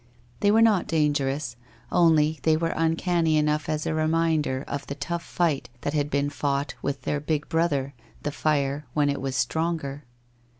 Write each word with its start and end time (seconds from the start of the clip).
They 0.39 0.49
were 0.49 0.63
not 0.63 0.87
dangerous, 0.87 1.55
only 1.91 2.39
they 2.41 2.57
were 2.57 2.73
uncanny 2.75 3.37
enough 3.37 3.69
as 3.69 3.85
a 3.85 3.93
reminder 3.93 4.65
of 4.67 4.87
the 4.87 4.95
tough 4.95 5.21
fight 5.21 5.69
that 5.81 5.93
had 5.93 6.09
been 6.09 6.31
fought 6.31 6.73
with 6.81 7.03
their 7.03 7.19
big 7.19 7.47
brother, 7.49 7.93
the 8.23 8.31
fire, 8.31 8.87
when 8.95 9.09
it 9.11 9.21
was 9.21 9.35
stronger. 9.35 10.03